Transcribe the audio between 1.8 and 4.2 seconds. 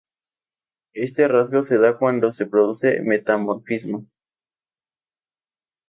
cuando se produce metamorfismo.